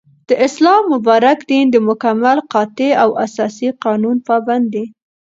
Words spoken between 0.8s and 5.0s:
مبارك دين دمكمل، قاطع او اساسي قانون پابند دى